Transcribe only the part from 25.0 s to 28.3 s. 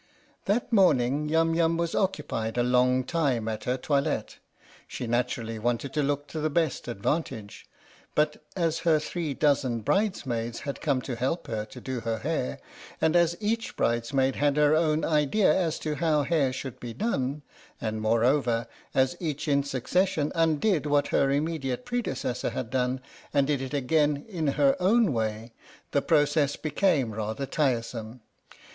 way, the process became rather tiresome.